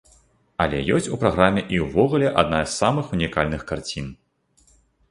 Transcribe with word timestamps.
Але 0.63 0.79
ёсць 0.95 1.09
у 1.17 1.19
праграме 1.25 1.61
і 1.75 1.83
ўвогуле 1.85 2.33
адна 2.45 2.65
з 2.65 2.71
самых 2.81 3.05
унікальных 3.19 3.61
карцін. 3.75 4.13